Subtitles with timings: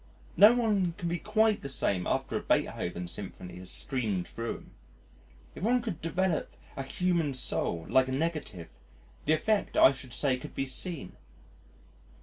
[0.35, 4.71] No one can be quite the same after a Beethoven Symphony has streamed thro' him.
[5.53, 8.69] If one could develop a human soul like a negative
[9.25, 11.11] the effect I should say could be seen....